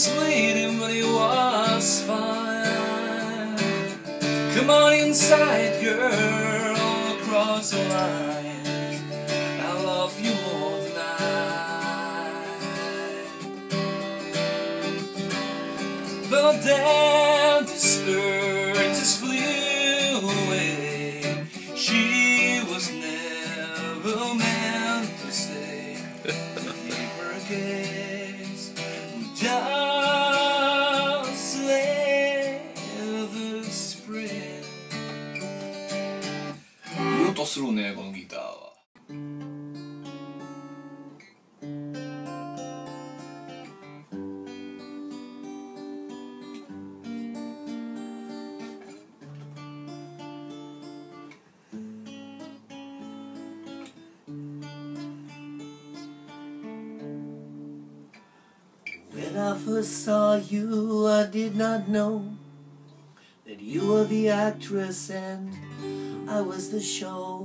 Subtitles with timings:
[0.00, 3.58] was waiting, but he was fine.
[4.54, 9.02] Come on inside, girl, across the line.
[9.60, 11.26] I love you all the night.
[16.30, 18.59] But damn despair.
[37.39, 38.65] 音するねこのギターは
[59.15, 62.35] When I first saw you, I did not know
[63.50, 65.50] that you were the actress and
[66.30, 67.42] I was the show.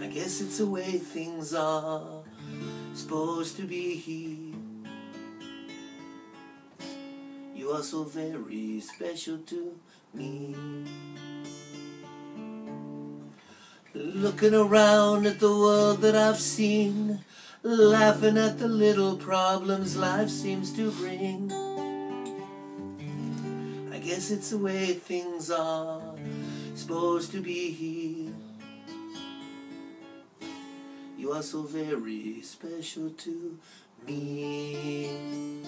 [0.00, 2.22] I guess it's the way things are
[2.94, 4.54] supposed to be.
[7.56, 9.74] You are so very special to
[10.14, 10.54] me.
[13.94, 17.24] Looking around at the world that I've seen,
[17.64, 21.61] laughing at the little problems life seems to bring.
[24.12, 26.02] Guess it's the way things are
[26.74, 27.70] supposed to be.
[27.70, 28.34] Here.
[31.16, 33.58] You are so very special to
[34.06, 35.62] me.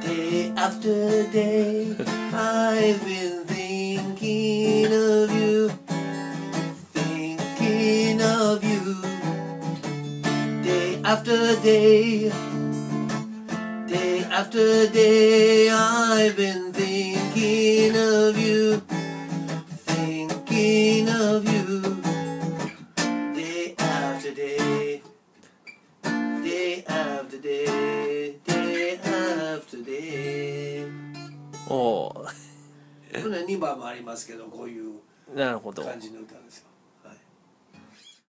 [0.00, 1.94] Day after day,
[2.32, 5.68] I've been thinking of you,
[6.94, 9.02] thinking of you.
[10.62, 12.32] Day after day
[14.30, 18.80] after day, I've been thinking of you,
[19.86, 21.80] thinking of you.
[23.34, 25.02] Day after day,
[26.02, 30.86] day after day, day after day.
[31.68, 32.26] おおこ
[33.12, 34.94] れ2番もありますけどこういう
[35.34, 36.64] なるほど感じの歌ですよ